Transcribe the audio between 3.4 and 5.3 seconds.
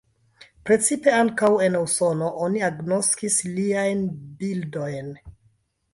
liajn bildojn.